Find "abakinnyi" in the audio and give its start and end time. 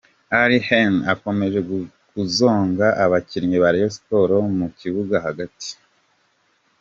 3.03-3.57